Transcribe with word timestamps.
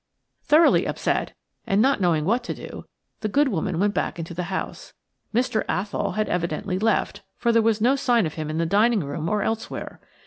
Thoroughly 0.41 0.87
upset, 0.87 1.33
and 1.67 1.79
not 1.79 2.01
knowing 2.01 2.25
what 2.25 2.43
to 2.45 2.55
do, 2.55 2.85
the 3.19 3.29
good 3.29 3.49
woman 3.49 3.77
went 3.79 3.93
back 3.93 4.17
into 4.17 4.33
the 4.33 4.45
house. 4.45 4.93
Mr. 5.31 5.63
Athol 5.69 6.13
had 6.13 6.27
evidently 6.27 6.79
left, 6.79 7.21
for 7.37 7.51
there 7.51 7.61
was 7.61 7.81
no 7.81 7.95
sign 7.95 8.25
of 8.25 8.33
him 8.33 8.49
in 8.49 8.57
the 8.57 8.65
dining 8.65 9.01
room 9.03 9.29
or 9.29 9.43
elsewhere. 9.43 10.01